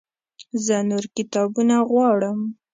زه 0.65 0.75
نور 0.89 1.05
کتابونه 1.15 1.75
غواړم 1.91 2.39